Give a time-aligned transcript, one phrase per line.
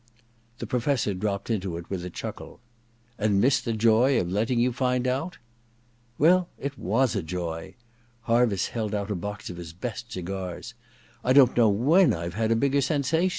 [0.57, 2.59] The Professor dropped into it with a chuckle.
[2.89, 5.37] * And miss the joy of letting you find out?'
[5.93, 7.75] * Well— it was a joy.'
[8.23, 10.73] Harviss held out a box of his best cigars.
[11.23, 13.29] *I don't know when I've had a bigger sensation.